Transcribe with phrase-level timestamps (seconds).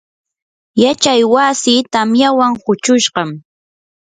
[0.83, 3.29] yachay wasii tamyawan huchushqam.